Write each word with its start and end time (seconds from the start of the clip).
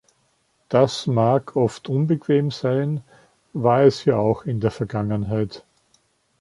Das 0.67 1.05
mag 1.05 1.55
oft 1.55 1.87
unbequem 1.87 2.49
sein, 2.49 3.03
war 3.53 3.81
es 3.83 4.03
ja 4.03 4.17
auch 4.17 4.45
in 4.45 4.59
der 4.59 4.71
Vergangenheit. 4.71 5.63